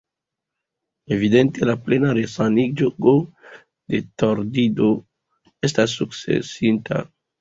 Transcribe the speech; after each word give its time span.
Evidente 1.15 1.63
la 1.69 1.75
plena 1.89 2.15
resanigo 2.19 3.13
de 3.93 3.99
la 4.01 4.09
tordito 4.23 4.89
estis 5.69 5.95
sukcesinta. 6.01 7.05